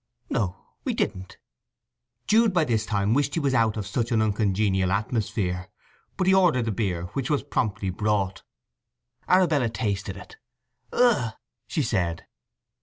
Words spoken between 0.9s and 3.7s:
didn't." Jude by this time wished he was